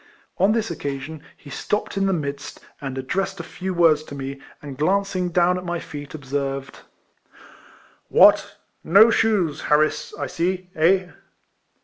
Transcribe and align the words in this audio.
On 0.39 0.51
this 0.53 0.71
occasion, 0.71 1.21
he 1.37 1.51
stopped 1.51 1.95
in 1.95 2.07
the 2.07 2.11
midst, 2.11 2.59
and 2.81 2.97
addressed 2.97 3.39
a 3.39 3.43
few 3.43 3.71
words 3.71 4.01
to 4.05 4.15
me, 4.15 4.41
and 4.59 4.75
glanc 4.75 5.15
ing 5.15 5.29
down 5.29 5.59
at 5.59 5.63
my 5.63 5.77
feet, 5.79 6.15
observed: 6.15 6.79
"What! 8.07 8.55
no 8.83 9.11
shoes, 9.11 9.61
Harris, 9.69 10.11
I 10.17 10.25
see, 10.25 10.69
eh?" 10.75 11.09